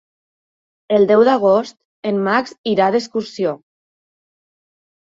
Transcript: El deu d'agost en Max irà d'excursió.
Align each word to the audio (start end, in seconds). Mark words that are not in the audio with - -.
El 0.97 1.05
deu 1.11 1.25
d'agost 1.29 1.77
en 2.13 2.19
Max 2.29 2.57
irà 2.73 2.91
d'excursió. 2.97 3.57